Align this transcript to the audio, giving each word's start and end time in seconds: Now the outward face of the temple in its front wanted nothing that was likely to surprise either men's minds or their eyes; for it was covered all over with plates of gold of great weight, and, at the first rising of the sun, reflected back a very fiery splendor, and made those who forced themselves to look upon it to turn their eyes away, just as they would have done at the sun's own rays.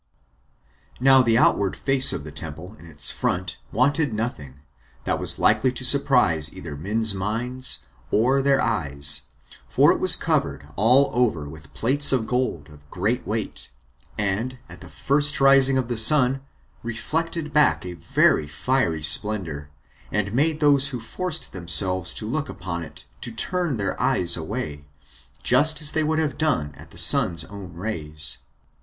Now 0.99 1.21
the 1.21 1.37
outward 1.37 1.75
face 1.77 2.11
of 2.11 2.23
the 2.23 2.31
temple 2.31 2.75
in 2.79 2.87
its 2.87 3.11
front 3.11 3.57
wanted 3.71 4.15
nothing 4.15 4.61
that 5.03 5.19
was 5.19 5.37
likely 5.37 5.71
to 5.73 5.85
surprise 5.85 6.51
either 6.51 6.75
men's 6.75 7.13
minds 7.13 7.83
or 8.09 8.41
their 8.41 8.59
eyes; 8.59 9.27
for 9.69 9.91
it 9.91 9.99
was 9.99 10.15
covered 10.15 10.67
all 10.75 11.11
over 11.13 11.47
with 11.47 11.71
plates 11.75 12.11
of 12.11 12.25
gold 12.25 12.67
of 12.69 12.89
great 12.89 13.27
weight, 13.27 13.69
and, 14.17 14.57
at 14.67 14.81
the 14.81 14.89
first 14.89 15.39
rising 15.39 15.77
of 15.77 15.87
the 15.87 15.97
sun, 15.97 16.41
reflected 16.81 17.53
back 17.53 17.85
a 17.85 17.93
very 17.93 18.47
fiery 18.47 19.03
splendor, 19.03 19.69
and 20.11 20.33
made 20.33 20.59
those 20.59 20.87
who 20.87 20.99
forced 20.99 21.53
themselves 21.53 22.11
to 22.15 22.27
look 22.27 22.49
upon 22.49 22.81
it 22.81 23.05
to 23.21 23.31
turn 23.31 23.77
their 23.77 24.01
eyes 24.01 24.35
away, 24.35 24.85
just 25.43 25.79
as 25.79 25.91
they 25.91 26.03
would 26.03 26.17
have 26.17 26.39
done 26.39 26.73
at 26.75 26.89
the 26.89 26.97
sun's 26.97 27.43
own 27.43 27.73
rays. 27.73 28.39